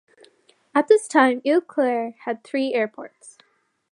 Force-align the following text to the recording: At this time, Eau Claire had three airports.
At 0.73 0.87
this 0.87 1.07
time, 1.07 1.43
Eau 1.45 1.61
Claire 1.61 2.15
had 2.25 2.43
three 2.43 2.73
airports. 2.73 3.37